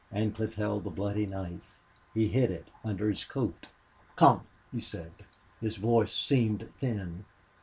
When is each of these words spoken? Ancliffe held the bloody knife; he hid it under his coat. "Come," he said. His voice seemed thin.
Ancliffe 0.11 0.55
held 0.55 0.83
the 0.83 0.89
bloody 0.89 1.27
knife; 1.27 1.69
he 2.15 2.27
hid 2.27 2.49
it 2.49 2.67
under 2.83 3.07
his 3.07 3.23
coat. 3.23 3.67
"Come," 4.15 4.47
he 4.71 4.81
said. 4.81 5.11
His 5.59 5.75
voice 5.75 6.11
seemed 6.11 6.67
thin. 6.79 7.23